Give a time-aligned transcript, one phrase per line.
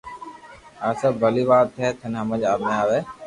[0.87, 2.99] آ بي ڀلو وات ھي ٿني ھمج مي آوي